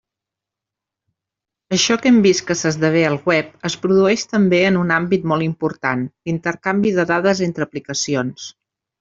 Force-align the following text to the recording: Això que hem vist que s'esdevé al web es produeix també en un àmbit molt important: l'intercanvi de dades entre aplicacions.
Això 1.75 1.97
que 2.05 2.09
hem 2.11 2.17
vist 2.25 2.43
que 2.47 2.55
s'esdevé 2.61 3.03
al 3.09 3.17
web 3.33 3.51
es 3.71 3.75
produeix 3.83 4.25
també 4.33 4.63
en 4.71 4.81
un 4.81 4.95
àmbit 4.97 5.29
molt 5.33 5.47
important: 5.51 6.03
l'intercanvi 6.31 6.95
de 6.99 7.07
dades 7.15 7.45
entre 7.51 7.69
aplicacions. 7.71 8.51